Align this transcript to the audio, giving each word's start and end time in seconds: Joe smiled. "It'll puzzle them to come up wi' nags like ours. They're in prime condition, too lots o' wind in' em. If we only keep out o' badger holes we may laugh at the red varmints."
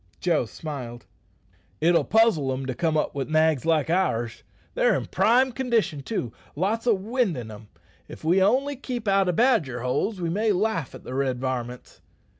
Joe 0.19 0.45
smiled. 0.47 1.05
"It'll 1.79 2.03
puzzle 2.03 2.47
them 2.49 2.65
to 2.65 2.73
come 2.73 2.97
up 2.97 3.13
wi' 3.13 3.25
nags 3.25 3.67
like 3.67 3.87
ours. 3.91 4.41
They're 4.73 4.95
in 4.95 5.05
prime 5.05 5.51
condition, 5.51 6.01
too 6.01 6.33
lots 6.55 6.87
o' 6.87 6.93
wind 6.95 7.37
in' 7.37 7.51
em. 7.51 7.67
If 8.07 8.23
we 8.23 8.41
only 8.41 8.75
keep 8.75 9.07
out 9.07 9.29
o' 9.29 9.31
badger 9.31 9.81
holes 9.81 10.19
we 10.19 10.31
may 10.31 10.53
laugh 10.53 10.95
at 10.95 11.03
the 11.03 11.13
red 11.13 11.39
varmints." 11.39 12.01